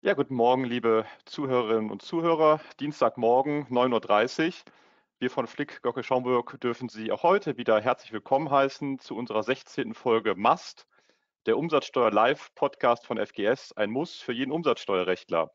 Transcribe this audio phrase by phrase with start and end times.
[0.00, 2.60] Ja, guten Morgen, liebe Zuhörerinnen und Zuhörer.
[2.78, 4.52] Dienstagmorgen, 9.30 Uhr.
[5.18, 9.42] Wir von Flick Gocke Schaumburg dürfen Sie auch heute wieder herzlich willkommen heißen zu unserer
[9.42, 9.94] 16.
[9.94, 10.86] Folge MAST,
[11.46, 15.50] der Umsatzsteuer Live Podcast von FGS, ein Muss für jeden Umsatzsteuerrechtler.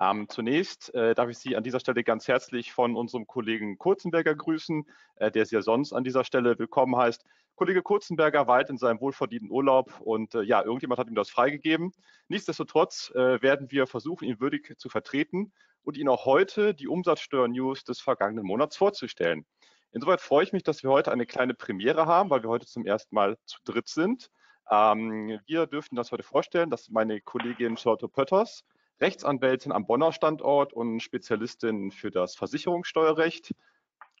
[0.00, 4.34] Ähm, zunächst äh, darf ich Sie an dieser Stelle ganz herzlich von unserem Kollegen Kurzenberger
[4.34, 4.86] grüßen,
[5.16, 7.24] äh, der Sie ja sonst an dieser Stelle willkommen heißt.
[7.56, 11.92] Kollege Kurzenberger weit in seinem wohlverdienten Urlaub und äh, ja, irgendjemand hat ihm das freigegeben.
[12.28, 17.82] Nichtsdestotrotz äh, werden wir versuchen, ihn würdig zu vertreten und Ihnen auch heute die Umsatzsteuer-News
[17.82, 19.44] des vergangenen Monats vorzustellen.
[19.90, 22.84] Insoweit freue ich mich, dass wir heute eine kleine Premiere haben, weil wir heute zum
[22.84, 24.30] ersten Mal zu dritt sind.
[24.70, 26.70] Ähm, wir dürfen das heute vorstellen.
[26.70, 28.64] Das ist meine Kollegin Charlotte Pötters,
[29.00, 33.54] Rechtsanwältin am Bonner Standort und Spezialistin für das Versicherungssteuerrecht.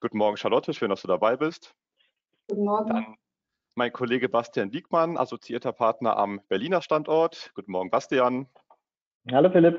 [0.00, 0.72] Guten Morgen, Charlotte.
[0.72, 1.74] Schön, dass du dabei bist.
[2.48, 2.88] Guten Morgen.
[2.88, 3.16] Dann
[3.74, 7.52] mein Kollege Bastian Diekmann, assoziierter Partner am Berliner Standort.
[7.54, 8.48] Guten Morgen, Bastian.
[9.30, 9.78] Hallo, Philipp.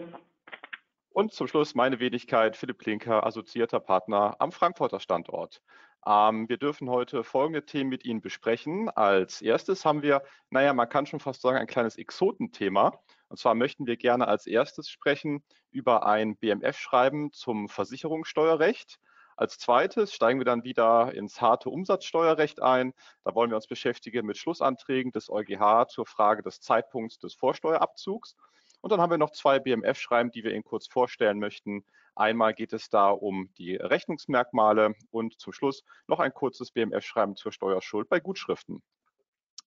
[1.19, 5.61] Und zum Schluss meine Wenigkeit, Philipp Klinker, assoziierter Partner am Frankfurter Standort.
[6.05, 8.87] Ähm, wir dürfen heute folgende Themen mit Ihnen besprechen.
[8.87, 12.97] Als erstes haben wir, naja, man kann schon fast sagen, ein kleines Exotenthema.
[13.27, 19.01] Und zwar möchten wir gerne als erstes sprechen über ein BMF-Schreiben zum Versicherungssteuerrecht.
[19.35, 22.93] Als zweites steigen wir dann wieder ins harte Umsatzsteuerrecht ein.
[23.25, 28.37] Da wollen wir uns beschäftigen mit Schlussanträgen des EuGH zur Frage des Zeitpunkts des Vorsteuerabzugs.
[28.81, 31.83] Und dann haben wir noch zwei BMF-Schreiben, die wir Ihnen kurz vorstellen möchten.
[32.15, 37.51] Einmal geht es da um die Rechnungsmerkmale und zum Schluss noch ein kurzes BMF-Schreiben zur
[37.51, 38.81] Steuerschuld bei Gutschriften.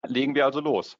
[0.05, 0.99] Legen wir also los.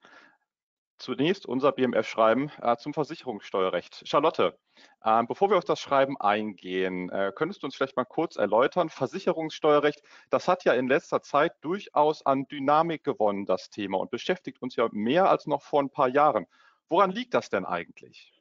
[0.99, 4.07] Zunächst unser BMF-Schreiben äh, zum Versicherungssteuerrecht.
[4.07, 4.57] Charlotte,
[5.03, 8.89] äh, bevor wir auf das Schreiben eingehen, äh, könntest du uns vielleicht mal kurz erläutern,
[8.89, 14.63] Versicherungssteuerrecht, das hat ja in letzter Zeit durchaus an Dynamik gewonnen, das Thema, und beschäftigt
[14.63, 16.47] uns ja mehr als noch vor ein paar Jahren.
[16.89, 18.33] Woran liegt das denn eigentlich?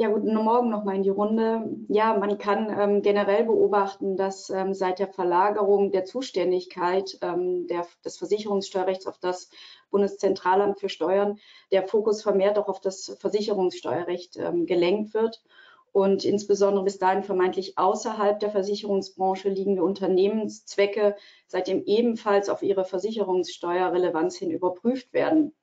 [0.00, 1.76] Ja, guten Morgen nochmal in die Runde.
[1.88, 7.84] Ja, man kann ähm, generell beobachten, dass ähm, seit der Verlagerung der Zuständigkeit ähm, der,
[8.04, 9.50] des Versicherungssteuerrechts auf das
[9.90, 11.40] Bundeszentralamt für Steuern
[11.72, 15.42] der Fokus vermehrt auch auf das Versicherungssteuerrecht ähm, gelenkt wird
[15.90, 21.16] und insbesondere bis dahin vermeintlich außerhalb der Versicherungsbranche liegende Unternehmenszwecke
[21.48, 25.56] seitdem ebenfalls auf ihre Versicherungssteuerrelevanz hin überprüft werden.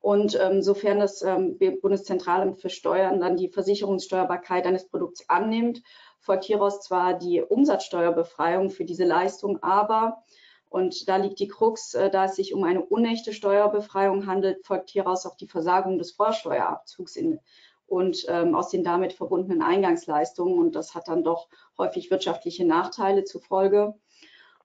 [0.00, 5.82] Und ähm, sofern das ähm, Bundeszentralamt für Steuern dann die Versicherungssteuerbarkeit eines Produkts annimmt,
[6.20, 10.22] folgt hieraus zwar die Umsatzsteuerbefreiung für diese Leistung, aber
[10.70, 14.90] und da liegt die Krux, äh, da es sich um eine unechte Steuerbefreiung handelt, folgt
[14.90, 17.40] hieraus auch die Versagung des Vorsteuerabzugs in,
[17.88, 20.58] und ähm, aus den damit verbundenen Eingangsleistungen.
[20.58, 23.94] Und das hat dann doch häufig wirtschaftliche Nachteile zur Folge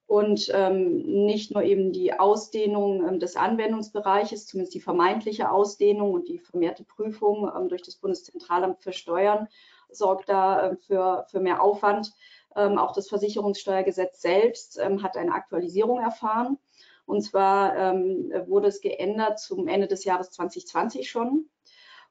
[0.07, 6.27] und ähm, nicht nur eben die Ausdehnung ähm, des Anwendungsbereiches, zumindest die vermeintliche Ausdehnung und
[6.27, 9.47] die vermehrte Prüfung ähm, durch das Bundeszentralamt für Steuern
[9.89, 12.13] sorgt da äh, für, für mehr Aufwand.
[12.55, 16.59] Ähm, auch das Versicherungssteuergesetz selbst ähm, hat eine Aktualisierung erfahren.
[17.07, 21.49] Und zwar ähm, wurde es geändert zum Ende des Jahres 2020 schon.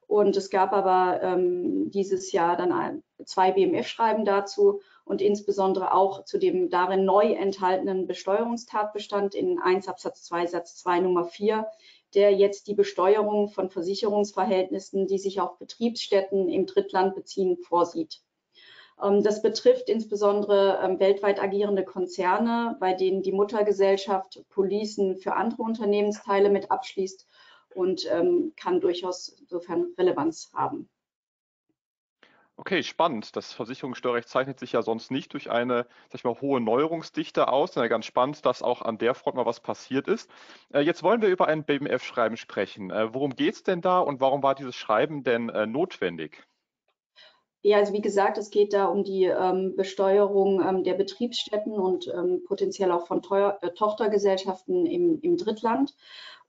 [0.06, 6.38] Und es gab aber dieses Jahr dann ein, zwei BMF-Schreiben dazu und insbesondere auch zu
[6.38, 11.66] dem darin neu enthaltenen Besteuerungstatbestand in 1 Absatz 2 Satz 2 Nummer 4,
[12.14, 18.22] der jetzt die Besteuerung von Versicherungsverhältnissen, die sich auf Betriebsstätten im Drittland beziehen, vorsieht.
[19.02, 25.62] Ähm, das betrifft insbesondere ähm, weltweit agierende Konzerne, bei denen die Muttergesellschaft Policen für andere
[25.62, 27.26] Unternehmensteile mit abschließt
[27.74, 30.88] und ähm, kann durchaus insofern Relevanz haben.
[32.56, 33.34] Okay, spannend.
[33.34, 37.74] Das Versicherungssteuerrecht zeichnet sich ja sonst nicht durch eine, sag ich mal, hohe Neuerungsdichte aus.
[37.74, 40.30] Ja, ganz spannend, dass auch an der Front mal was passiert ist.
[40.72, 42.90] Äh, jetzt wollen wir über ein BMF-Schreiben sprechen.
[42.90, 46.46] Äh, worum geht es denn da und warum war dieses Schreiben denn äh, notwendig?
[47.62, 52.06] Ja, also wie gesagt, es geht da um die ähm, Besteuerung ähm, der Betriebsstätten und
[52.14, 55.94] ähm, potenziell auch von Teuer, äh, Tochtergesellschaften im, im Drittland.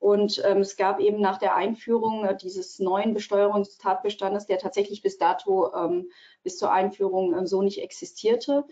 [0.06, 5.18] Und ähm, es gab eben nach der Einführung äh, dieses neuen Besteuerungstatbestandes, der tatsächlich bis
[5.18, 6.12] dato, ähm,
[6.44, 8.66] bis zur Einführung äh, so nicht existierte,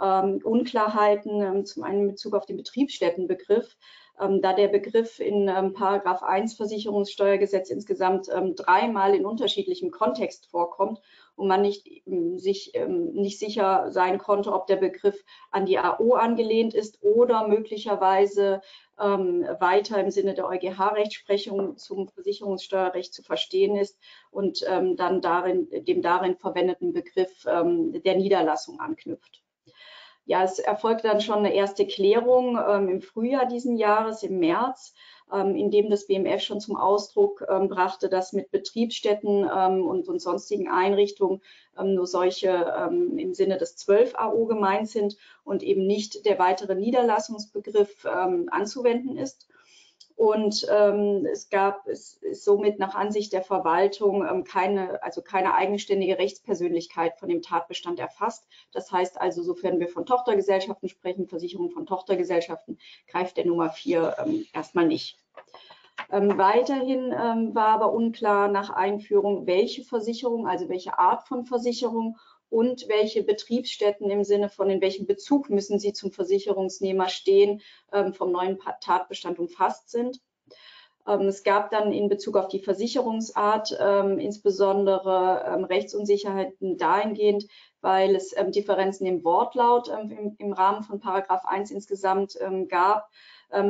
[0.00, 3.76] ähm, Unklarheiten, ähm, zum einen in Bezug auf den Betriebsstättenbegriff,
[4.18, 10.46] ähm, da der Begriff in ähm, Paragraph 1 Versicherungssteuergesetz insgesamt ähm, dreimal in unterschiedlichem Kontext
[10.46, 11.02] vorkommt
[11.38, 15.78] und man nicht, ähm, sich ähm, nicht sicher sein konnte, ob der Begriff an die
[15.78, 18.60] AO angelehnt ist oder möglicherweise
[19.00, 23.98] ähm, weiter im Sinne der EuGH-Rechtsprechung zum Versicherungssteuerrecht zu verstehen ist
[24.30, 29.42] und dann darin, dem darin verwendeten Begriff der Niederlassung anknüpft.
[30.24, 32.56] Ja, es erfolgte dann schon eine erste Klärung
[32.88, 34.94] im Frühjahr diesen Jahres, im März,
[35.32, 40.08] ähm, in dem das BMF schon zum Ausdruck ähm, brachte, dass mit Betriebsstätten ähm, und,
[40.08, 41.40] und, sonstigen Einrichtungen
[41.78, 46.38] ähm, nur solche ähm, im Sinne des 12 AO gemeint sind und eben nicht der
[46.38, 49.48] weitere Niederlassungsbegriff ähm, anzuwenden ist.
[50.18, 55.54] Und ähm, es gab, es ist somit nach Ansicht der Verwaltung ähm, keine, also keine
[55.54, 58.48] eigenständige Rechtspersönlichkeit von dem Tatbestand erfasst.
[58.72, 64.16] Das heißt also, sofern wir von Tochtergesellschaften sprechen, Versicherung von Tochtergesellschaften, greift der Nummer 4
[64.18, 65.20] ähm, erstmal nicht.
[66.10, 72.16] Ähm, weiterhin ähm, war aber unklar nach Einführung, welche Versicherung, also welche Art von Versicherung
[72.50, 77.60] und welche Betriebsstätten im Sinne von in welchem Bezug müssen sie zum Versicherungsnehmer stehen,
[77.92, 80.20] ähm, vom neuen Tatbestand umfasst sind.
[81.06, 87.46] Ähm, es gab dann in Bezug auf die Versicherungsart ähm, insbesondere Rechtsunsicherheiten dahingehend,
[87.80, 89.88] weil es Differenzen im Wortlaut
[90.38, 92.36] im, Rahmen von Paragraph 1 insgesamt
[92.68, 93.08] gab.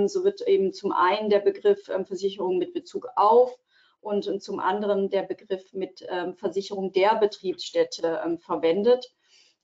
[0.07, 3.59] so wird eben zum einen der Begriff Versicherung mit Bezug auf
[4.01, 9.13] und, und zum anderen der Begriff mit ähm, Versicherung der Betriebsstätte ähm, verwendet.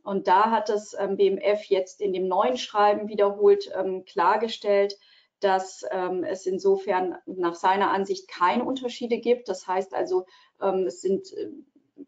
[0.03, 4.99] Und da hat das ähm, BMF jetzt in dem neuen Schreiben wiederholt ähm, klargestellt,
[5.41, 9.49] dass ähm, es insofern nach seiner Ansicht keine Unterschiede gibt.
[9.49, 10.27] Das heißt also,
[10.61, 11.51] ähm, es sind äh,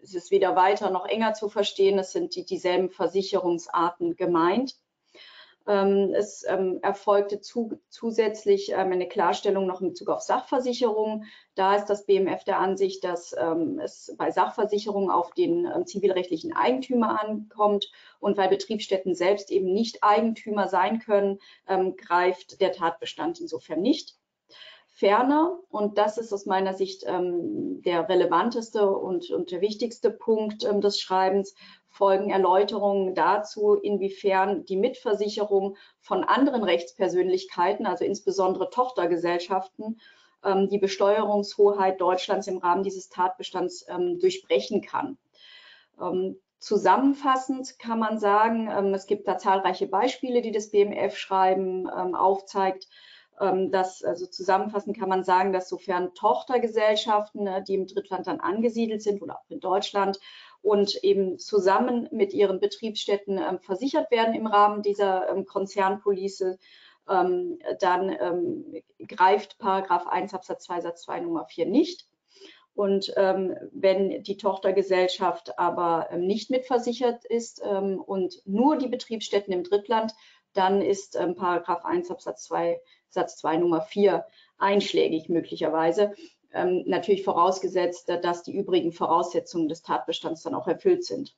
[0.02, 1.98] es ist weder weiter noch enger zu verstehen.
[1.98, 4.76] Es sind die, dieselben Versicherungsarten gemeint.
[5.66, 11.24] Ähm, es ähm, erfolgte zu, zusätzlich ähm, eine Klarstellung noch in Bezug auf Sachversicherungen.
[11.54, 13.34] Da ist das BMF der Ansicht, dass
[13.82, 17.90] es bei Sachversicherungen auf den zivilrechtlichen Eigentümer ankommt
[18.20, 21.38] und weil Betriebsstätten selbst eben nicht Eigentümer sein können,
[21.96, 24.18] greift der Tatbestand insofern nicht.
[24.96, 30.64] Ferner, und das ist aus meiner Sicht ähm, der relevanteste und, und, der wichtigste Punkt
[30.64, 31.54] ähm, des Schreibens,
[31.96, 39.98] folgen Erläuterungen dazu, inwiefern die Mitversicherung von anderen Rechtspersönlichkeiten, also insbesondere Tochtergesellschaften,
[40.44, 45.16] ähm, die Besteuerungshoheit Deutschlands im Rahmen dieses Tatbestands ähm, durchbrechen kann.
[45.98, 52.88] Ähm, zusammenfassend kann man sagen, es gibt da zahlreiche Beispiele, die das BMF-Schreiben aufzeigt.
[53.38, 59.02] Das, also zusammenfassend kann man sagen, dass sofern Tochtergesellschaften, ne, die im Drittland dann angesiedelt
[59.02, 60.18] sind oder auch in Deutschland,
[60.66, 66.58] und eben zusammen mit ihren Betriebsstätten ähm, versichert werden im Rahmen dieser ähm, Konzernpolice,
[67.08, 72.08] ähm, dann ähm, greift Paragraph 1 Absatz 2 Satz 2 Nummer 4 nicht.
[72.74, 79.62] Und ähm, wenn die Tochtergesellschaft aber ähm, nicht mitversichert ist und nur die Betriebsstätten im
[79.62, 80.14] Drittland,
[80.52, 84.26] dann ist Paragraph 1 Absatz 2 Satz 2 Nummer 4
[84.58, 86.12] einschlägig möglicherweise
[86.56, 91.36] ähm, natürlich vorausgesetzt, dass die übrigen Voraussetzungen des Tatbestands dann auch erfüllt sind.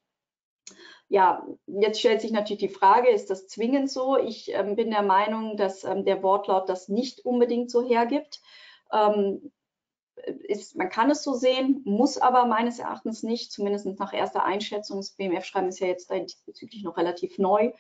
[1.09, 4.19] Ja, jetzt stellt sich natürlich die Frage, ist das zwingend so?
[4.19, 8.43] Ich ähm, bin der Meinung, dass ähm, der Wortlaut das nicht unbedingt so hergibt.
[8.93, 9.50] Ähm,
[10.47, 14.99] ist, man kann es so sehen, muss aber meines Erachtens nicht, zumindest nach erster Einschätzung.
[14.99, 17.73] Das BMF-Schreiben ist ja jetzt diesbezüglich noch relativ neu.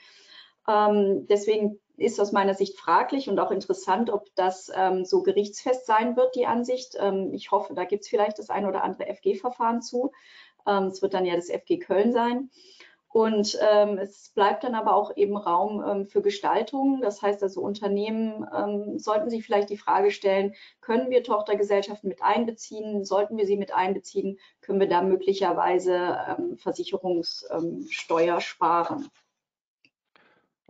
[0.66, 5.86] Ähm, deswegen ist aus meiner Sicht fraglich und auch interessant, ob das ähm, so gerichtsfest
[5.86, 6.96] sein wird, die Ansicht.
[6.98, 10.12] Ähm, ich hoffe, da gibt es vielleicht das ein oder andere FG-Verfahren zu.
[10.66, 12.50] Ähm, es wird dann ja das FG Köln sein.
[13.10, 17.00] Und ähm, es bleibt dann aber auch eben Raum ähm, für Gestaltung.
[17.00, 22.22] Das heißt also, Unternehmen ähm, sollten sich vielleicht die Frage stellen, können wir Tochtergesellschaften mit
[22.22, 23.04] einbeziehen?
[23.04, 24.38] Sollten wir sie mit einbeziehen?
[24.60, 29.08] Können wir da möglicherweise Versicherungssteuer sparen?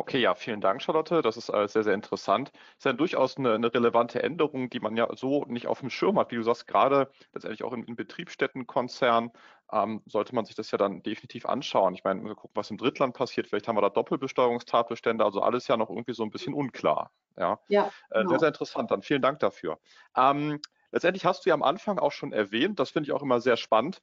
[0.01, 1.23] Okay, ja, vielen Dank, Charlotte.
[1.23, 2.53] Das ist äh, sehr, sehr interessant.
[2.53, 5.91] Das ist ja durchaus eine, eine, relevante Änderung, die man ja so nicht auf dem
[5.91, 6.31] Schirm hat.
[6.31, 9.33] Wie du sagst, gerade letztendlich auch in, in Betriebsstättenkonzernen
[9.73, 11.95] ähm, sollte man sich das ja dann definitiv anschauen.
[11.95, 13.49] Ich meine, wir gucken, was im Drittland passiert.
[13.49, 15.25] Vielleicht haben wir da Doppelbesteuerungstatbestände.
[15.25, 17.11] Also alles ja noch irgendwie so ein bisschen unklar.
[17.37, 18.31] Ja, ja äh, genau.
[18.31, 18.93] sehr, sehr interessant.
[18.93, 19.81] Dann vielen Dank dafür.
[20.17, 20.61] Ähm,
[20.93, 23.57] letztendlich hast du ja am Anfang auch schon erwähnt, das finde ich auch immer sehr
[23.57, 24.01] spannend,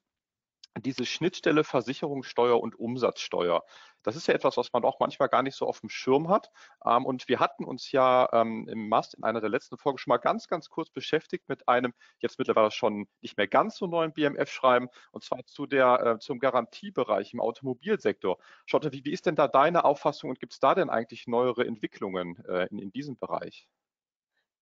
[0.78, 3.64] diese Schnittstelle Versicherungssteuer und Umsatzsteuer.
[4.06, 6.52] Das ist ja etwas, was man auch manchmal gar nicht so auf dem Schirm hat.
[6.86, 10.12] Ähm, und wir hatten uns ja ähm, im Mast in einer der letzten Folgen schon
[10.12, 14.14] mal ganz, ganz kurz beschäftigt mit einem jetzt mittlerweile schon nicht mehr ganz so neuen
[14.14, 18.38] BMF-Schreiben und zwar zu der, äh, zum Garantiebereich im Automobilsektor.
[18.66, 21.66] Schotte, wie, wie ist denn da deine Auffassung und gibt es da denn eigentlich neuere
[21.66, 23.68] Entwicklungen äh, in, in diesem Bereich?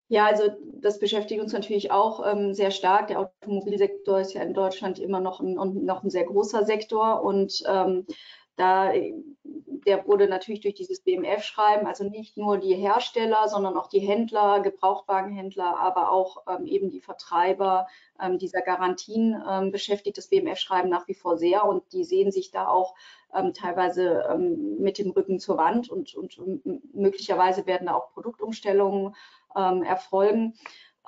[0.10, 0.44] Ja, also
[0.80, 3.08] das beschäftigt uns natürlich auch ähm, sehr stark.
[3.08, 7.64] Der Automobilsektor ist ja in Deutschland immer noch ein, noch ein sehr großer Sektor und
[7.68, 8.06] ähm,
[8.56, 8.92] da,
[9.44, 14.62] der wurde natürlich durch dieses BMF-Schreiben, also nicht nur die Hersteller, sondern auch die Händler,
[14.62, 17.88] Gebrauchtwagenhändler, aber auch ähm, eben die Vertreiber
[18.22, 22.52] ähm, dieser Garantien ähm, beschäftigt das BMF-Schreiben nach wie vor sehr und die sehen sich
[22.52, 22.96] da auch
[23.34, 26.40] ähm, teilweise ähm, mit dem Rücken zur Wand und, und
[26.94, 29.16] möglicherweise werden da auch Produktumstellungen
[29.56, 30.54] ähm, erfolgen.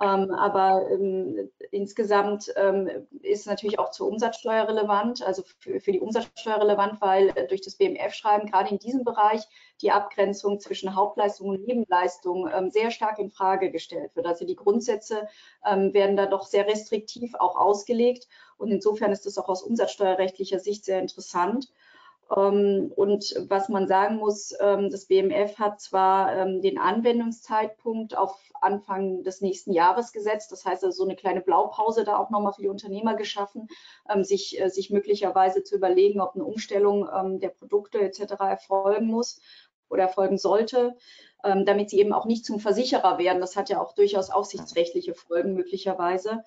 [0.02, 2.90] Ähm, aber ähm, insgesamt ähm,
[3.22, 7.62] ist natürlich auch zur Umsatzsteuer relevant, also für, für die Umsatzsteuer relevant, weil äh, durch
[7.62, 9.44] das BMF-Schreiben gerade in diesem Bereich
[9.82, 14.26] die Abgrenzung zwischen Hauptleistung und Nebenleistung ähm, sehr stark in Frage gestellt wird.
[14.26, 15.30] Also die Grundsätze
[15.66, 20.60] ähm, werden da doch sehr restriktiv auch ausgelegt und insofern ist das auch aus umsatzsteuerrechtlicher
[20.60, 21.70] Sicht sehr interessant.
[22.36, 28.40] Ähm, und was man sagen muss, ähm, das BMF hat zwar ähm, den Anwendungszeitpunkt auf
[28.62, 32.54] Anfang des nächsten Jahres gesetzt, das heißt also so eine kleine Blaupause da auch nochmal
[32.54, 33.68] für die Unternehmer geschaffen,
[34.22, 37.08] sich, äh, sich möglicherweise zu überlegen, ob eine Umstellung
[37.40, 38.34] der Produkte etc.
[38.40, 39.40] erfolgen muss
[39.90, 40.96] oder erfolgen sollte,
[41.44, 43.40] damit sie eben auch nicht zum Versicherer werden.
[43.40, 46.44] Das hat ja auch durchaus aufsichtsrechtliche Folgen möglicherweise.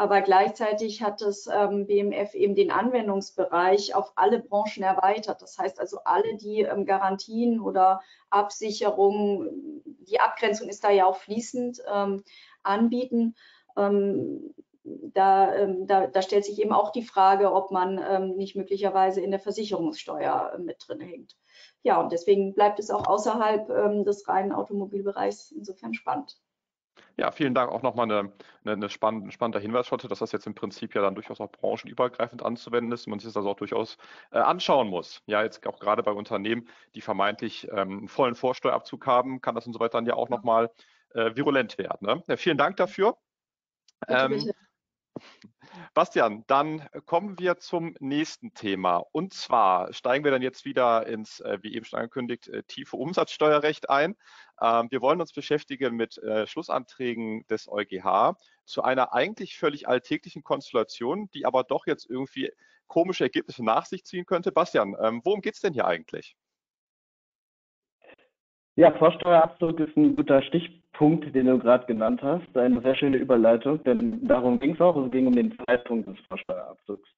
[0.00, 5.42] Aber gleichzeitig hat das ähm, BMF eben den Anwendungsbereich auf alle Branchen erweitert.
[5.42, 8.00] Das heißt also alle, die ähm, Garantien oder
[8.30, 12.22] Absicherungen, die Abgrenzung ist da ja auch fließend, ähm,
[12.62, 13.34] anbieten.
[13.76, 18.54] Ähm, da, ähm, da, da, stellt sich eben auch die Frage, ob man ähm, nicht
[18.54, 21.36] möglicherweise in der Versicherungssteuer äh, mit drin hängt.
[21.82, 26.38] Ja, und deswegen bleibt es auch außerhalb des reinen Automobilbereichs insofern spannend.
[27.16, 28.32] Ja, vielen Dank auch nochmal eine,
[28.64, 31.50] eine, eine spannende, spannender Hinweis, Schotte, dass das jetzt im Prinzip ja dann durchaus auch
[31.50, 33.98] branchenübergreifend anzuwenden ist und man sich das also auch durchaus
[34.30, 35.22] äh, anschauen muss.
[35.26, 39.66] Ja, jetzt auch gerade bei Unternehmen, die vermeintlich ähm, einen vollen Vorsteuerabzug haben, kann das
[39.66, 40.70] insoweit dann ja auch nochmal
[41.14, 42.06] äh, virulent werden.
[42.06, 42.22] Ne?
[42.28, 43.16] Ja, vielen Dank dafür.
[44.06, 44.54] Bitte, ähm, bitte.
[45.94, 48.98] Bastian, dann kommen wir zum nächsten Thema.
[49.12, 52.96] Und zwar steigen wir dann jetzt wieder ins, äh, wie eben schon angekündigt, äh, tiefe
[52.96, 54.16] Umsatzsteuerrecht ein.
[54.60, 60.42] Ähm, wir wollen uns beschäftigen mit äh, Schlussanträgen des EuGH zu einer eigentlich völlig alltäglichen
[60.42, 62.50] Konstellation, die aber doch jetzt irgendwie
[62.86, 64.52] komische Ergebnisse nach sich ziehen könnte.
[64.52, 66.36] Bastian, ähm, worum geht es denn hier eigentlich?
[68.76, 72.56] Ja, Vorsteuerabzug ist ein guter Stichpunkt, den du gerade genannt hast.
[72.56, 74.96] Eine sehr schöne Überleitung, denn darum ging es auch.
[74.96, 77.08] Es ging um den Zeitpunkt des Vorsteuerabzugs.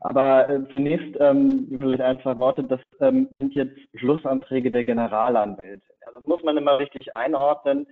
[0.00, 2.64] Aber äh, zunächst ähm, vielleicht ein, zwei Worte.
[2.64, 5.91] Das ähm, sind jetzt Schlussanträge der Generalanwälte.
[6.06, 7.86] Also das muss man immer richtig einordnen.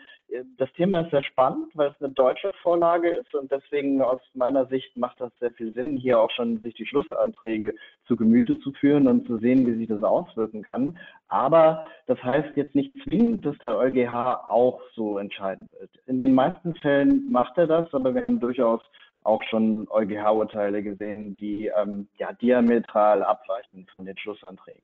[0.58, 4.66] Das Thema ist sehr spannend, weil es eine deutsche Vorlage ist und deswegen aus meiner
[4.66, 7.74] Sicht macht das sehr viel Sinn, hier auch schon sich die Schlussanträge
[8.06, 10.98] zu Gemüte zu führen und zu sehen, wie sich das auswirken kann.
[11.28, 15.90] Aber das heißt jetzt nicht zwingend, dass der EuGH auch so entscheiden wird.
[16.06, 18.80] In den meisten Fällen macht er das, aber wir haben durchaus
[19.22, 24.82] auch schon EuGH-Urteile gesehen, die ähm, ja, diametral abweichen von den Schlussanträgen.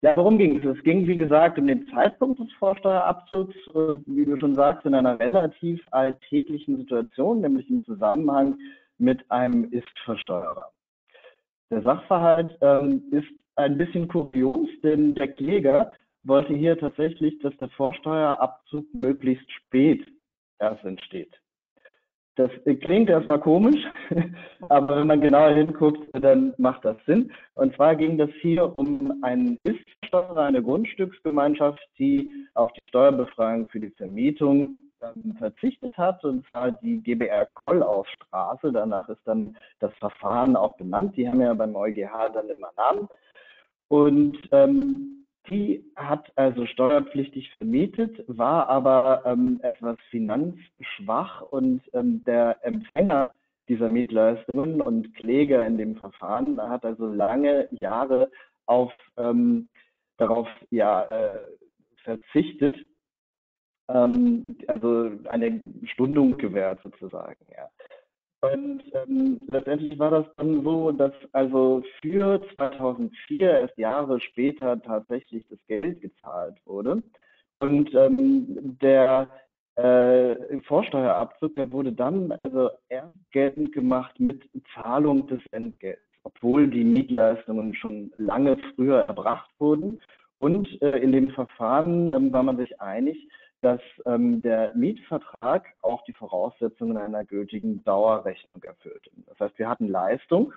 [0.00, 0.64] Ja, worum ging es?
[0.64, 4.94] Es ging, wie gesagt, um den Zeitpunkt des Vorsteuerabzugs, äh, wie du schon sagst, in
[4.94, 8.58] einer relativ alltäglichen Situation, nämlich im Zusammenhang
[8.98, 10.70] mit einem Ist-Versteuerer.
[11.70, 17.68] Der Sachverhalt ähm, ist ein bisschen kurios, denn der Kläger wollte hier tatsächlich, dass der
[17.70, 20.06] Vorsteuerabzug möglichst spät
[20.60, 21.34] erst entsteht.
[22.38, 23.82] Das klingt erstmal komisch,
[24.68, 27.32] aber wenn man genauer hinguckt, dann macht das Sinn.
[27.54, 33.80] Und zwar ging das hier um einen Ist-Steuer, eine Grundstücksgemeinschaft, die auf die Steuerbefreiung für
[33.80, 38.70] die Vermietung ähm, verzichtet hat, und zwar die GBR Kollausstraße.
[38.70, 41.16] Danach ist dann das Verfahren auch benannt.
[41.16, 43.08] Die haben ja beim EuGH dann immer Namen.
[43.88, 45.17] Und ähm,
[45.50, 53.30] die hat also steuerpflichtig vermietet, war aber ähm, etwas finanzschwach und ähm, der Empfänger
[53.68, 58.30] dieser Mietleistungen und Kläger in dem Verfahren hat also lange Jahre
[58.66, 59.68] auf ähm,
[60.16, 61.38] darauf ja äh,
[62.02, 62.76] verzichtet,
[63.88, 65.60] ähm, also eine
[65.92, 67.44] Stundung gewährt sozusagen.
[67.56, 67.68] Ja.
[68.40, 75.44] Und ähm, letztendlich war das dann so, dass also für 2004, erst Jahre später, tatsächlich
[75.48, 77.02] das Geld gezahlt wurde.
[77.58, 79.28] Und ähm, der
[79.74, 84.42] äh, Vorsteuerabzug, der wurde dann also erst geltend gemacht mit
[84.74, 90.00] Zahlung des Entgelts, obwohl die Mietleistungen schon lange früher erbracht wurden.
[90.38, 93.28] Und äh, in dem Verfahren ähm, war man sich einig,
[93.60, 99.10] dass ähm, der Mietvertrag auch die Voraussetzungen einer gültigen Dauerrechnung erfüllte.
[99.26, 100.52] Das heißt, wir hatten Leistung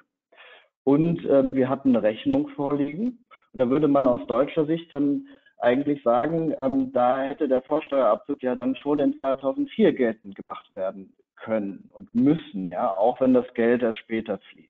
[0.83, 3.25] und äh, wir hatten eine Rechnung vorliegen.
[3.53, 5.27] Da würde man aus deutscher Sicht dann
[5.57, 11.13] eigentlich sagen, ähm, da hätte der Vorsteuerabzug ja dann schon in 2004 geltend gemacht werden
[11.35, 14.69] können und müssen, ja, auch wenn das Geld erst später fließt.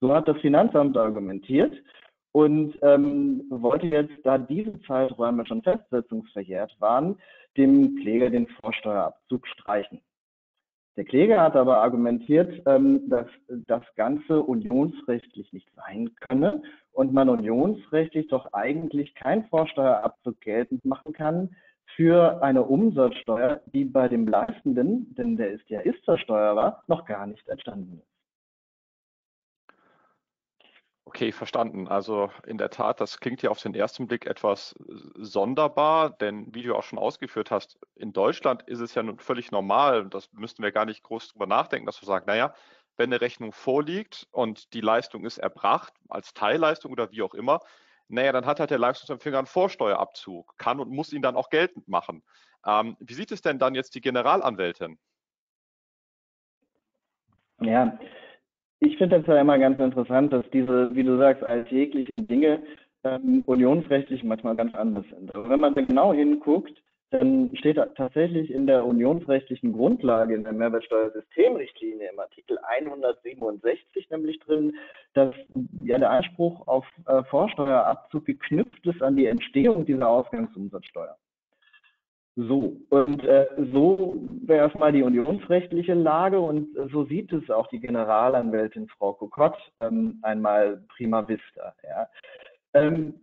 [0.00, 1.72] So hat das Finanzamt argumentiert
[2.36, 7.16] und ähm, wollte jetzt, da diese Zeiträume schon festsetzungsverjährt waren,
[7.56, 10.02] dem Kläger den Vorsteuerabzug streichen.
[10.98, 16.60] Der Kläger hat aber argumentiert, ähm, dass das Ganze unionsrechtlich nicht sein könne
[16.92, 21.56] und man unionsrechtlich doch eigentlich keinen Vorsteuerabzug geltend machen kann
[21.94, 27.48] für eine Umsatzsteuer, die bei dem Leistenden, denn der ist ja Ist-Versteuerer, noch gar nicht
[27.48, 28.15] entstanden ist.
[31.08, 31.86] Okay, verstanden.
[31.86, 34.74] Also in der Tat, das klingt ja auf den ersten Blick etwas
[35.14, 39.52] sonderbar, denn wie du auch schon ausgeführt hast, in Deutschland ist es ja nun völlig
[39.52, 42.54] normal, das müssten wir gar nicht groß drüber nachdenken, dass wir sagen, naja,
[42.96, 47.60] wenn eine Rechnung vorliegt und die Leistung ist erbracht, als Teilleistung oder wie auch immer,
[48.08, 51.86] naja, dann hat halt der Leistungsempfänger einen Vorsteuerabzug, kann und muss ihn dann auch geltend
[51.86, 52.24] machen.
[52.66, 54.98] Ähm, wie sieht es denn dann jetzt die Generalanwältin?
[57.60, 57.96] Ja,
[58.86, 62.62] ich finde das ja immer ganz interessant, dass diese, wie du sagst, alltäglichen Dinge
[63.04, 65.34] ähm, unionsrechtlich manchmal ganz anders sind.
[65.34, 70.52] Aber wenn man da genau hinguckt, dann steht tatsächlich in der unionsrechtlichen Grundlage in der
[70.52, 74.74] Mehrwertsteuersystemrichtlinie im Artikel 167 nämlich drin,
[75.14, 75.34] dass
[75.82, 81.16] ja der Anspruch auf äh, Vorsteuerabzug geknüpft ist an die Entstehung dieser Ausgangsumsatzsteuer.
[82.38, 87.80] So, und äh, so wäre erstmal die unionsrechtliche Lage und so sieht es auch die
[87.80, 91.74] Generalanwältin Frau Kokott ähm, einmal prima vista.
[91.82, 92.08] Ja.
[92.74, 93.14] Ähm,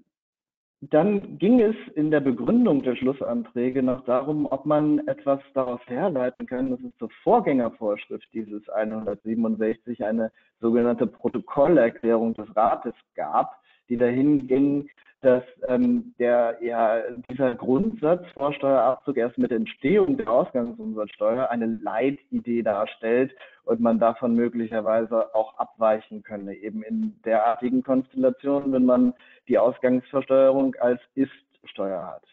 [0.89, 6.46] dann ging es in der Begründung der Schlussanträge noch darum, ob man etwas daraus herleiten
[6.46, 14.48] kann, dass es zur Vorgängervorschrift dieses 167 eine sogenannte Protokollerklärung des Rates gab, die dahin
[14.48, 14.89] ging,
[15.23, 17.01] dass ähm, der, ja,
[17.31, 25.33] dieser Grundsatz Vorsteuerabzug erst mit Entstehung der Ausgangsumsatzsteuer eine Leitidee darstellt und man davon möglicherweise
[25.33, 29.13] auch abweichen könne, eben in derartigen Konstellationen, wenn man
[29.47, 32.23] die Ausgangsversteuerung als Ist-Steuer hat.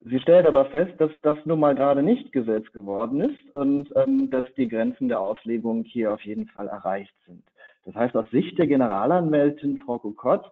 [0.00, 4.30] Sie stellt aber fest, dass das nun mal gerade nicht Gesetz geworden ist und ähm,
[4.30, 7.42] dass die Grenzen der Auslegung hier auf jeden Fall erreicht sind.
[7.84, 10.44] Das heißt, aus Sicht der Generalanwältin Frau Kokott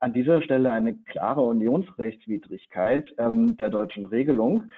[0.00, 4.70] an dieser Stelle eine klare Unionsrechtswidrigkeit ähm, der deutschen Regelung.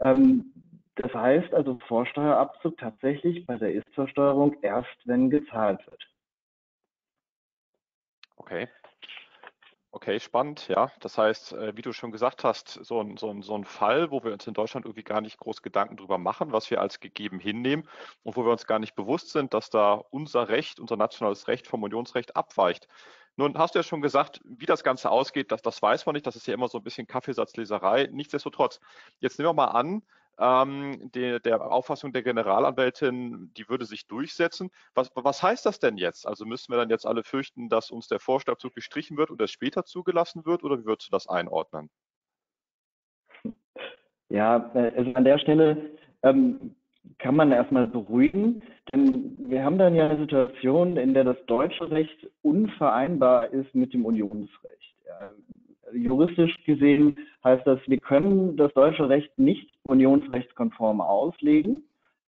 [0.00, 0.52] Ähm,
[0.96, 6.04] das heißt also Vorsteuerabzug tatsächlich bei der Ist-Versteuerung erst, wenn gezahlt wird.
[8.36, 8.68] Okay.
[9.90, 10.92] Okay, spannend, ja.
[11.00, 14.10] Das heißt, äh, wie du schon gesagt hast, so ein, so, ein, so ein Fall,
[14.10, 17.00] wo wir uns in Deutschland irgendwie gar nicht groß Gedanken drüber machen, was wir als
[17.00, 17.88] gegeben hinnehmen
[18.22, 21.66] und wo wir uns gar nicht bewusst sind, dass da unser Recht, unser nationales Recht
[21.66, 22.86] vom Unionsrecht abweicht.
[23.38, 26.26] Nun hast du ja schon gesagt, wie das Ganze ausgeht, das, das weiß man nicht.
[26.26, 28.08] Das ist ja immer so ein bisschen Kaffeesatzleserei.
[28.10, 28.80] Nichtsdestotrotz,
[29.20, 30.02] jetzt nehmen wir mal an,
[30.40, 34.70] ähm, die, der Auffassung der Generalanwältin, die würde sich durchsetzen.
[34.94, 36.26] Was, was heißt das denn jetzt?
[36.26, 39.52] Also müssen wir dann jetzt alle fürchten, dass uns der Vorsteuerzug gestrichen wird und es
[39.52, 41.90] später zugelassen wird oder wie würdest du das einordnen?
[44.30, 46.74] Ja, äh, also an der Stelle ähm,
[47.18, 51.90] kann man erstmal beruhigen, denn wir haben dann ja eine Situation, in der das deutsche
[51.90, 54.94] Recht unvereinbar ist mit dem Unionsrecht.
[55.92, 61.84] Juristisch gesehen heißt das, wir können das deutsche Recht nicht unionsrechtskonform auslegen,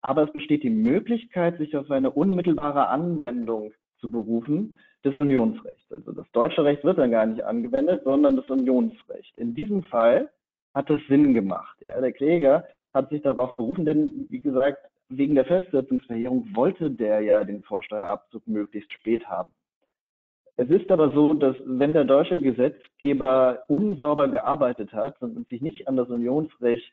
[0.01, 4.73] aber es besteht die Möglichkeit, sich auf eine unmittelbare Anwendung zu berufen
[5.05, 5.93] des Unionsrechts.
[5.93, 9.37] Also das deutsche Recht wird dann gar nicht angewendet, sondern das Unionsrecht.
[9.39, 10.31] In diesem Fall
[10.75, 11.77] hat es Sinn gemacht.
[11.89, 14.79] Ja, der Kläger hat sich darauf berufen, denn wie gesagt,
[15.09, 19.53] wegen der Festsetzungsverjährung wollte der ja den Vorsteuerabzug möglichst spät haben.
[20.57, 25.89] Es ist aber so, dass wenn der deutsche Gesetzgeber unsauber gearbeitet hat und sich nicht
[25.89, 26.93] an das Unionsrecht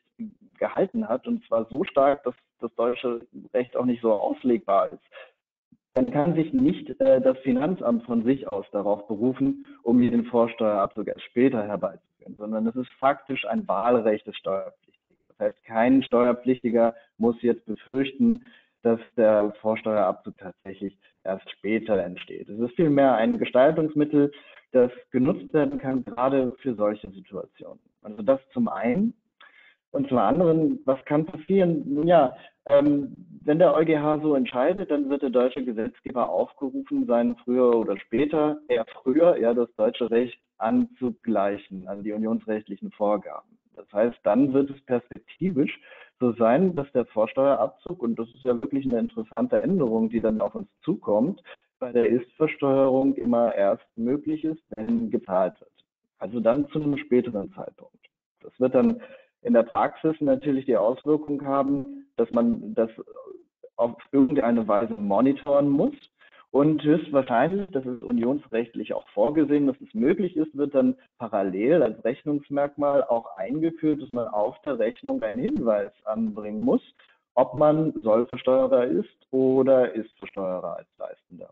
[0.58, 3.20] gehalten hat, und zwar so stark, dass das deutsche
[3.52, 5.02] Recht auch nicht so auslegbar ist,
[5.94, 10.24] dann kann sich nicht äh, das Finanzamt von sich aus darauf berufen, um hier den
[10.24, 14.89] Vorsteuerabzug erst später herbeizuführen, sondern es ist faktisch ein Wahlrecht des Steuerpflichtigen
[15.40, 18.44] heißt, kein Steuerpflichtiger muss jetzt befürchten,
[18.82, 22.48] dass der Vorsteuerabzug tatsächlich erst später entsteht.
[22.48, 24.32] Es ist vielmehr ein Gestaltungsmittel,
[24.72, 27.80] das genutzt werden kann, gerade für solche Situationen.
[28.02, 29.14] Also das zum einen.
[29.92, 31.82] Und zum anderen, was kann passieren?
[31.92, 32.36] Nun ja,
[32.68, 37.98] ähm, wenn der EuGH so entscheidet, dann wird der deutsche Gesetzgeber aufgerufen, sein früher oder
[37.98, 43.58] später, eher früher, ja, das deutsche Recht anzugleichen an die unionsrechtlichen Vorgaben.
[43.76, 45.80] Das heißt, dann wird es perspektivisch
[46.18, 50.40] so sein, dass der Vorsteuerabzug, und das ist ja wirklich eine interessante Änderung, die dann
[50.40, 51.42] auf uns zukommt,
[51.78, 55.70] bei der Ist-Versteuerung immer erst möglich ist, wenn gezahlt wird.
[56.18, 57.96] Also dann zu einem späteren Zeitpunkt.
[58.40, 59.00] Das wird dann
[59.42, 62.90] in der Praxis natürlich die Auswirkung haben, dass man das
[63.76, 65.94] auf irgendeine Weise monitoren muss
[66.52, 72.04] und höchstwahrscheinlich, das ist unionsrechtlich auch vorgesehen, dass es möglich ist, wird dann parallel als
[72.04, 76.82] Rechnungsmerkmal auch eingeführt, dass man auf der Rechnung einen Hinweis anbringen muss,
[77.34, 81.50] ob man Sollversteuerer ist oder ist Versteuerer als Leistender.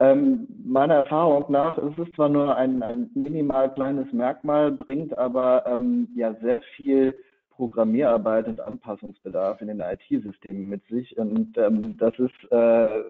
[0.00, 5.64] Ähm, meiner Erfahrung nach ist es zwar nur ein, ein minimal kleines Merkmal, bringt aber
[5.66, 7.14] ähm, ja sehr viel
[7.50, 11.16] Programmierarbeit und Anpassungsbedarf in den IT-Systemen mit sich.
[11.18, 13.02] Und ähm, das ist, äh,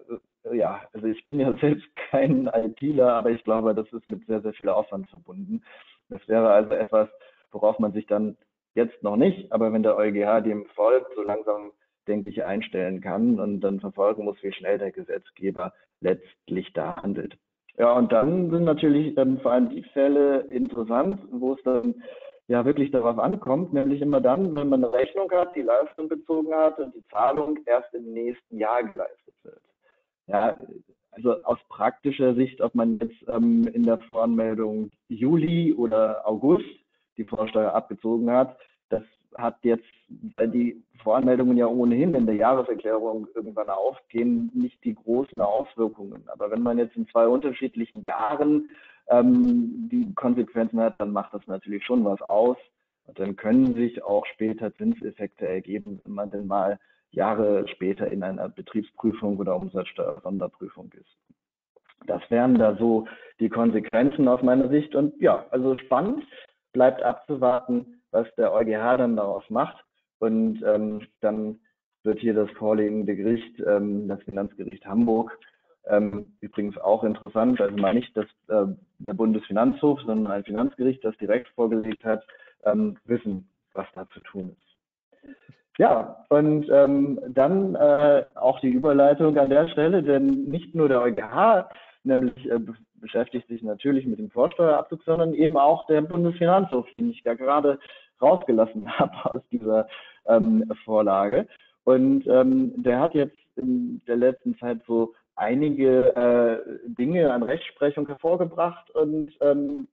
[0.51, 4.41] ja, also ich bin ja selbst kein ITler, aber ich glaube, das ist mit sehr,
[4.41, 5.63] sehr viel Aufwand verbunden.
[6.09, 7.09] Das wäre also etwas,
[7.51, 8.37] worauf man sich dann
[8.75, 11.71] jetzt noch nicht, aber wenn der EuGH dem folgt, so langsam,
[12.07, 17.37] denke ich, einstellen kann und dann verfolgen muss, wie schnell der Gesetzgeber letztlich da handelt.
[17.77, 22.03] Ja, und dann sind natürlich ähm, vor allem die Fälle interessant, wo es dann
[22.47, 26.53] ja wirklich darauf ankommt, nämlich immer dann, wenn man eine Rechnung hat, die Leistung bezogen
[26.53, 29.61] hat und die Zahlung erst im nächsten Jahr geleistet wird.
[30.27, 30.57] Ja,
[31.11, 36.65] also aus praktischer Sicht, ob man jetzt ähm, in der Voranmeldung Juli oder August
[37.17, 38.57] die Vorsteuer abgezogen hat,
[38.89, 39.03] das
[39.37, 39.85] hat jetzt,
[40.37, 46.23] weil die Voranmeldungen ja ohnehin in der Jahreserklärung irgendwann aufgehen, nicht die großen Auswirkungen.
[46.27, 48.69] Aber wenn man jetzt in zwei unterschiedlichen Jahren
[49.07, 52.57] ähm, die Konsequenzen hat, dann macht das natürlich schon was aus.
[53.05, 56.79] Und dann können sich auch später Zinseffekte ergeben, wenn man denn mal
[57.13, 61.17] Jahre später in einer Betriebsprüfung oder Umsatzsteuer-Sonderprüfung ist.
[62.07, 63.07] Das wären da so
[63.39, 64.95] die Konsequenzen aus meiner Sicht.
[64.95, 66.25] Und ja, also spannend,
[66.73, 69.83] bleibt abzuwarten, was der EuGH dann daraus macht.
[70.19, 71.59] Und ähm, dann
[72.03, 75.37] wird hier das vorliegende Gericht, ähm, das Finanzgericht Hamburg,
[75.85, 81.17] ähm, übrigens auch interessant, also mal nicht das, äh, der Bundesfinanzhof, sondern ein Finanzgericht, das
[81.17, 82.25] direkt vorgelegt hat,
[82.63, 85.33] ähm, wissen, was da zu tun ist.
[85.79, 91.01] Ja, und ähm, dann äh, auch die Überleitung an der Stelle, denn nicht nur der
[91.01, 91.67] EuGH
[92.03, 92.59] nämlich äh,
[92.95, 97.79] beschäftigt sich natürlich mit dem Vorsteuerabzug, sondern eben auch der Bundesfinanzhof, den ich da gerade
[98.21, 99.87] rausgelassen habe aus dieser
[100.27, 101.47] ähm, Vorlage.
[101.83, 108.07] Und ähm, der hat jetzt in der letzten Zeit so einige äh, Dinge an Rechtsprechung
[108.07, 109.87] hervorgebracht und ähm,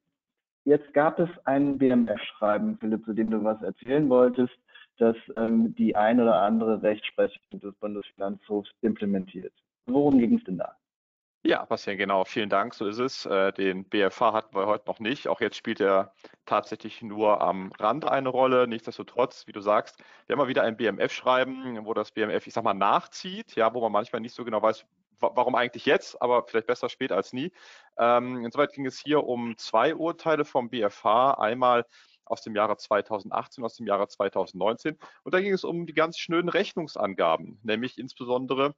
[0.65, 4.55] jetzt gab es ein BMF-Schreiben, Philipp, zu dem du was erzählen wolltest,
[5.01, 9.53] das ähm, die ein oder andere Rechtsprechung des Bundesfinanzhofs implementiert.
[9.87, 10.77] Worum ging es denn da?
[11.43, 12.25] Ja, Bastian, genau.
[12.25, 12.75] Vielen Dank.
[12.75, 13.25] So ist es.
[13.25, 15.27] Äh, den BFH hatten wir heute noch nicht.
[15.27, 16.13] Auch jetzt spielt er
[16.45, 18.69] tatsächlich nur am Rand eine Rolle.
[18.69, 22.63] Nichtsdestotrotz, wie du sagst, wir haben mal wieder ein BMF-Schreiben, wo das BMF, ich sag
[22.63, 24.85] mal, nachzieht, ja, wo man manchmal nicht so genau weiß,
[25.21, 27.53] warum eigentlich jetzt, aber vielleicht besser spät als nie.
[27.97, 31.39] Ähm, insoweit ging es hier um zwei Urteile vom BFH.
[31.39, 31.87] Einmal
[32.31, 34.99] aus dem Jahre 2018, aus dem Jahre 2019.
[35.25, 38.75] Und da ging es um die ganz schnöden Rechnungsangaben, nämlich insbesondere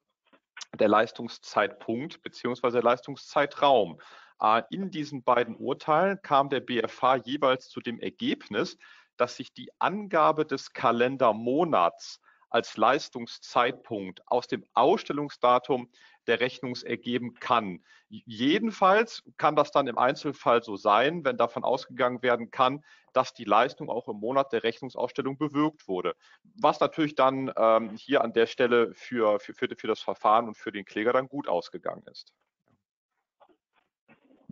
[0.79, 3.99] der Leistungszeitpunkt beziehungsweise der Leistungszeitraum.
[4.41, 8.77] Äh, in diesen beiden Urteilen kam der BFH jeweils zu dem Ergebnis,
[9.17, 15.89] dass sich die Angabe des Kalendermonats als Leistungszeitpunkt aus dem Ausstellungsdatum
[16.27, 17.83] der Rechnung ergeben kann.
[18.09, 22.83] Jedenfalls kann das dann im Einzelfall so sein, wenn davon ausgegangen werden kann,
[23.13, 26.15] dass die Leistung auch im Monat der Rechnungsausstellung bewirkt wurde.
[26.61, 30.57] Was natürlich dann ähm, hier an der Stelle für, für, für, für das Verfahren und
[30.57, 32.33] für den Kläger dann gut ausgegangen ist.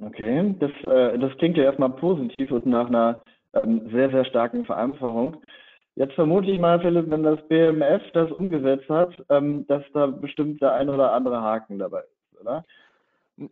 [0.02, 3.22] Okay, das, äh, das klingt ja erstmal positiv und nach einer
[3.54, 5.44] ähm, sehr, sehr starken Vereinfachung.
[5.96, 10.62] Jetzt vermute ich mal, Philipp, wenn das BMF das umgesetzt hat, ähm, dass da bestimmt
[10.62, 12.64] der ein oder andere Haken dabei ist, oder?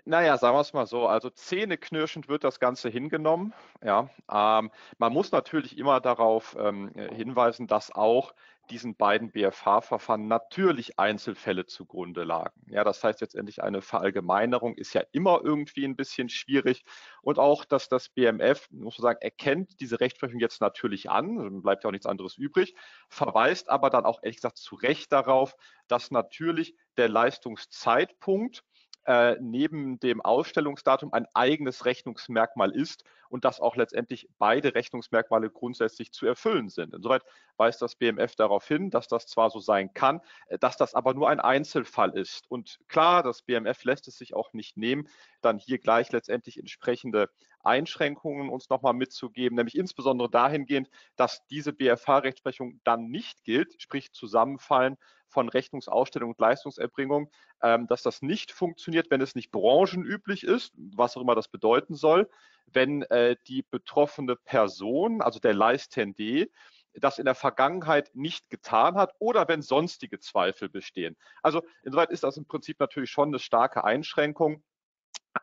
[0.06, 3.54] Naja, sagen wir es mal so, also zähneknirschend wird das Ganze hingenommen.
[3.84, 8.34] Ja, ähm, man muss natürlich immer darauf ähm, hinweisen, dass auch
[8.70, 12.62] diesen beiden BFH-Verfahren natürlich Einzelfälle zugrunde lagen.
[12.68, 16.84] Ja, das heißt letztendlich eine Verallgemeinerung ist ja immer irgendwie ein bisschen schwierig
[17.22, 21.84] und auch, dass das BMF, muss man sagen, erkennt diese Rechtsprechung jetzt natürlich an, bleibt
[21.84, 22.76] ja auch nichts anderes übrig,
[23.10, 25.56] verweist aber dann auch ehrlich gesagt zu Recht darauf,
[25.88, 28.64] dass natürlich der Leistungszeitpunkt
[29.06, 36.12] äh, neben dem Ausstellungsdatum ein eigenes Rechnungsmerkmal ist und dass auch letztendlich beide Rechnungsmerkmale grundsätzlich
[36.12, 36.94] zu erfüllen sind.
[36.94, 37.24] Insoweit
[37.58, 41.14] weist das BMF darauf hin, dass das zwar so sein kann, äh, dass das aber
[41.14, 42.50] nur ein Einzelfall ist.
[42.50, 45.08] Und klar, das BMF lässt es sich auch nicht nehmen,
[45.42, 47.30] dann hier gleich letztendlich entsprechende
[47.64, 54.98] Einschränkungen uns nochmal mitzugeben, nämlich insbesondere dahingehend, dass diese BFH-Rechtsprechung dann nicht gilt, sprich Zusammenfallen
[55.30, 61.16] von Rechnungsausstellung und Leistungserbringung, ähm, dass das nicht funktioniert, wenn es nicht branchenüblich ist, was
[61.16, 62.30] auch immer das bedeuten soll,
[62.68, 66.50] wenn äh, die betroffene Person, also der Leistende,
[66.94, 71.16] das in der Vergangenheit nicht getan hat oder wenn sonstige Zweifel bestehen.
[71.44, 74.64] Also insoweit ist das im Prinzip natürlich schon eine starke Einschränkung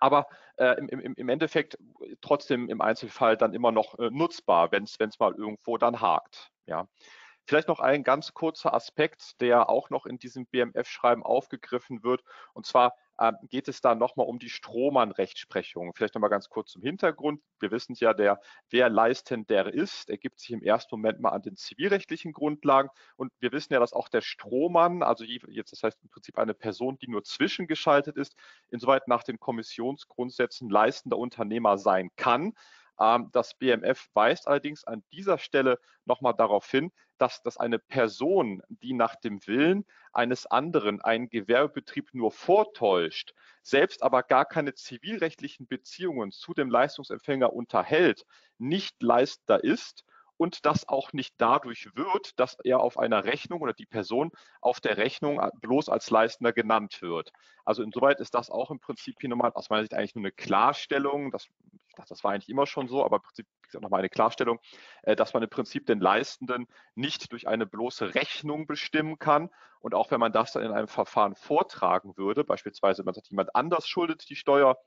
[0.00, 1.78] aber äh, im, im, im, Endeffekt
[2.20, 6.50] trotzdem im Einzelfall dann immer noch äh, nutzbar, wenn es mal irgendwo dann hakt.
[6.66, 6.88] Ja.
[7.46, 12.24] Vielleicht noch ein ganz kurzer Aspekt, der auch noch in diesem BMF-Schreiben aufgegriffen wird.
[12.54, 15.94] Und zwar äh, geht es da nochmal um die Strohmann-Rechtsprechung.
[15.94, 17.40] Vielleicht nochmal ganz kurz zum Hintergrund.
[17.60, 21.56] Wir wissen ja, der, wer Leistender ist, ergibt sich im ersten Moment mal an den
[21.56, 22.90] zivilrechtlichen Grundlagen.
[23.14, 26.54] Und wir wissen ja, dass auch der Strohmann, also jetzt, das heißt im Prinzip eine
[26.54, 28.34] Person, die nur zwischengeschaltet ist,
[28.70, 32.54] insoweit nach den Kommissionsgrundsätzen leistender Unternehmer sein kann.
[32.98, 38.62] Ähm, das BMF weist allerdings an dieser Stelle nochmal darauf hin, dass, dass eine Person,
[38.68, 45.66] die nach dem Willen eines anderen einen Gewerbebetrieb nur vortäuscht, selbst aber gar keine zivilrechtlichen
[45.66, 48.24] Beziehungen zu dem Leistungsempfänger unterhält,
[48.58, 50.04] nicht leistender ist
[50.36, 54.80] und das auch nicht dadurch wird, dass er auf einer Rechnung oder die Person auf
[54.80, 57.32] der Rechnung bloß als Leistender genannt wird.
[57.64, 60.32] Also insoweit ist das auch im Prinzip hier nochmal aus meiner Sicht eigentlich nur eine
[60.32, 61.30] Klarstellung.
[61.30, 61.48] Das,
[62.08, 63.46] das war eigentlich immer schon so, aber im Prinzip
[63.80, 64.58] nochmal eine Klarstellung,
[65.02, 69.50] äh, dass man im Prinzip den Leistenden nicht durch eine bloße Rechnung bestimmen kann.
[69.80, 73.54] Und auch wenn man das dann in einem Verfahren vortragen würde, beispielsweise man sagt, jemand
[73.54, 74.78] anders schuldet die Steuer,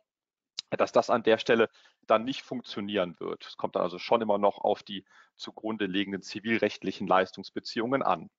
[0.77, 1.69] dass das an der Stelle
[2.07, 3.45] dann nicht funktionieren wird.
[3.45, 5.05] Es kommt dann also schon immer noch auf die
[5.35, 8.29] zugrunde liegenden zivilrechtlichen Leistungsbeziehungen an.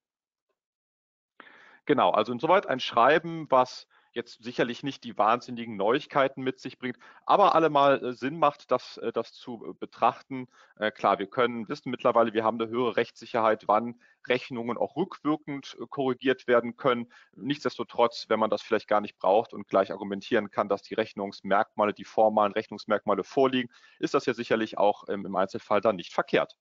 [1.87, 6.99] Genau, also insoweit ein Schreiben, was jetzt sicherlich nicht die wahnsinnigen Neuigkeiten mit sich bringt,
[7.27, 10.49] aber allemal äh, Sinn macht, das, äh, das zu äh, betrachten.
[10.95, 16.47] Klar, wir können wissen mittlerweile, wir haben eine höhere Rechtssicherheit, wann Rechnungen auch rückwirkend korrigiert
[16.47, 17.13] werden können.
[17.37, 21.93] Nichtsdestotrotz, wenn man das vielleicht gar nicht braucht und gleich argumentieren kann, dass die Rechnungsmerkmale,
[21.93, 26.57] die formalen Rechnungsmerkmale vorliegen, ist das ja sicherlich auch im Einzelfall dann nicht verkehrt.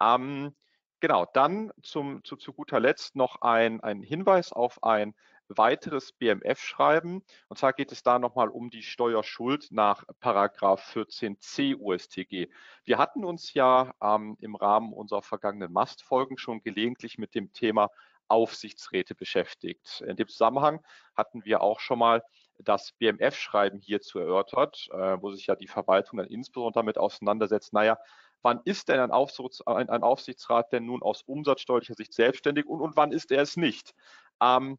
[0.00, 0.54] Ähm,
[1.00, 5.14] genau, dann zum, zu, zu guter Letzt noch ein, ein Hinweis auf ein
[5.56, 7.22] weiteres BMF-Schreiben.
[7.48, 12.48] Und zwar geht es da nochmal um die Steuerschuld nach Paragraph 14c USTG.
[12.84, 17.90] Wir hatten uns ja ähm, im Rahmen unserer vergangenen Mastfolgen schon gelegentlich mit dem Thema
[18.28, 20.02] Aufsichtsräte beschäftigt.
[20.06, 20.82] In dem Zusammenhang
[21.14, 22.22] hatten wir auch schon mal
[22.58, 27.98] das BMF-Schreiben hierzu erörtert, äh, wo sich ja die Verwaltung dann insbesondere damit auseinandersetzt, naja,
[28.42, 32.80] wann ist denn ein, Aufsichts, ein, ein Aufsichtsrat denn nun aus umsatzsteuerlicher Sicht selbstständig und,
[32.80, 33.94] und wann ist er es nicht?
[34.40, 34.78] Ähm,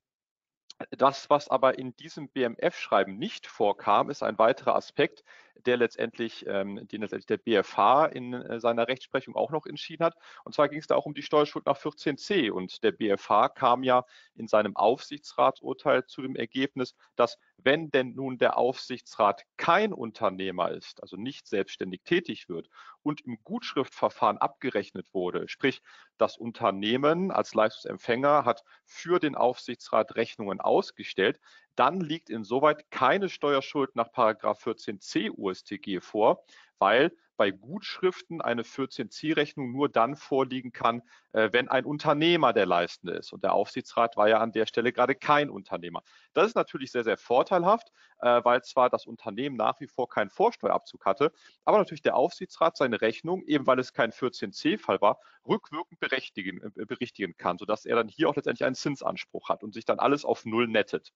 [0.92, 5.24] das, was aber in diesem BMF-Schreiben nicht vorkam, ist ein weiterer Aspekt,
[5.66, 10.16] der letztendlich, ähm, den letztendlich der BFH in äh, seiner Rechtsprechung auch noch entschieden hat.
[10.44, 12.52] Und zwar ging es da auch um die Steuerschuld nach 14c.
[12.52, 18.38] Und der BFH kam ja in seinem Aufsichtsratsurteil zu dem Ergebnis, dass wenn denn nun
[18.38, 22.68] der Aufsichtsrat kein Unternehmer ist, also nicht selbstständig tätig wird
[23.02, 25.82] und im Gutschriftverfahren abgerechnet wurde, sprich
[26.18, 31.40] das Unternehmen als Leistungsempfänger hat für den Aufsichtsrat Rechnungen ausgestellt,
[31.76, 36.44] dann liegt insoweit keine Steuerschuld nach 14c USTG vor,
[36.80, 43.14] weil bei Gutschriften eine 14c-Rechnung nur dann vorliegen kann, äh, wenn ein Unternehmer der Leistende
[43.14, 43.34] ist.
[43.34, 46.04] Und der Aufsichtsrat war ja an der Stelle gerade kein Unternehmer.
[46.34, 50.30] Das ist natürlich sehr, sehr vorteilhaft, äh, weil zwar das Unternehmen nach wie vor keinen
[50.30, 51.32] Vorsteuerabzug hatte,
[51.66, 56.86] aber natürlich der Aufsichtsrat seine Rechnung, eben weil es kein 14c-Fall war, rückwirkend berichtigen, äh,
[56.86, 60.24] berichtigen kann, sodass er dann hier auch letztendlich einen Zinsanspruch hat und sich dann alles
[60.24, 61.12] auf Null nettet.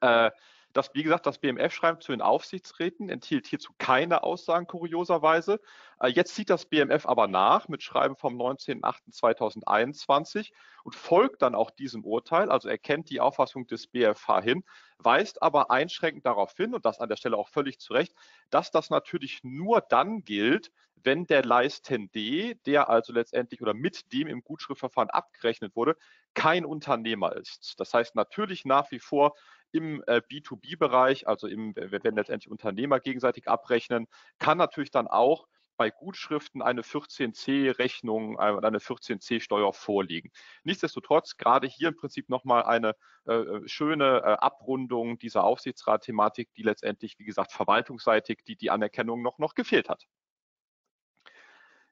[0.00, 0.30] Äh,
[0.74, 5.60] das, wie gesagt, das BMF-Schreiben zu den Aufsichtsräten enthielt hierzu keine Aussagen, kurioserweise.
[5.98, 10.52] Äh, jetzt zieht das BMF aber nach mit Schreiben vom 19.08.2021
[10.84, 14.62] und folgt dann auch diesem Urteil, also erkennt die Auffassung des BFH hin,
[14.98, 18.14] weist aber einschränkend darauf hin, und das an der Stelle auch völlig zu Recht,
[18.50, 20.70] dass das natürlich nur dann gilt,
[21.02, 25.96] wenn der Leistende, der also letztendlich oder mit dem im Gutschriftverfahren abgerechnet wurde,
[26.34, 27.74] kein Unternehmer ist.
[27.78, 29.34] Das heißt natürlich nach wie vor
[29.72, 34.06] im äh, B2B-Bereich, also im, wenn letztendlich Unternehmer gegenseitig abrechnen,
[34.38, 35.46] kann natürlich dann auch
[35.78, 40.30] bei Gutschriften eine 14c-Rechnung oder äh, eine 14c-Steuer vorliegen.
[40.64, 42.94] Nichtsdestotrotz gerade hier im Prinzip nochmal eine
[43.26, 49.22] äh, äh, schöne äh, Abrundung dieser Aufsichtsrat-Thematik, die letztendlich, wie gesagt, verwaltungsseitig die, die Anerkennung
[49.22, 50.04] noch, noch gefehlt hat.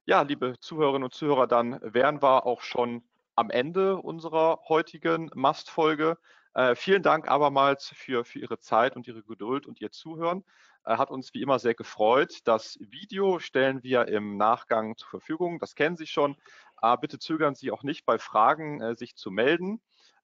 [0.05, 3.03] Ja, liebe Zuhörerinnen und Zuhörer, dann wären wir auch schon
[3.35, 6.19] am Ende unserer heutigen Mastfolge.
[6.57, 10.42] Äh, vielen Dank abermals für, für Ihre Zeit und Ihre Geduld und Ihr Zuhören.
[10.87, 12.38] Äh, hat uns wie immer sehr gefreut.
[12.45, 15.59] Das Video stellen wir im Nachgang zur Verfügung.
[15.59, 16.35] Das kennen Sie schon.
[16.81, 19.83] Äh, bitte zögern Sie auch nicht bei Fragen, äh, sich zu melden.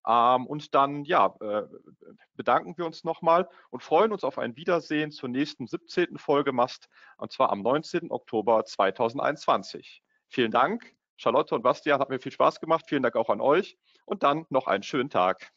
[0.09, 1.65] Ähm, und dann ja, äh,
[2.35, 6.17] bedanken wir uns nochmal und freuen uns auf ein Wiedersehen zur nächsten 17.
[6.17, 8.11] Folge Mast, und zwar am 19.
[8.11, 10.03] Oktober 2021.
[10.29, 10.95] Vielen Dank.
[11.17, 12.87] Charlotte und Bastian, hat mir viel Spaß gemacht.
[12.89, 15.53] Vielen Dank auch an euch und dann noch einen schönen Tag.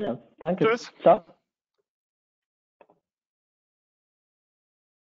[0.00, 0.66] Ja, danke.
[0.66, 0.92] Tschüss.
[1.02, 1.24] Ciao.